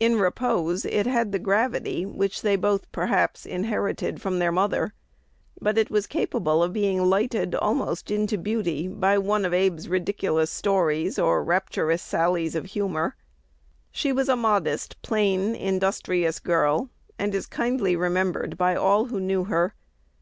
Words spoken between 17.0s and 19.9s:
and is kindly remembered by all who knew her.